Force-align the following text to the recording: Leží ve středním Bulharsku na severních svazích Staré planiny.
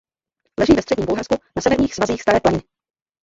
Leží 0.59 0.73
ve 0.73 0.81
středním 0.81 1.05
Bulharsku 1.05 1.35
na 1.55 1.61
severních 1.61 1.95
svazích 1.95 2.21
Staré 2.21 2.39
planiny. 2.39 2.63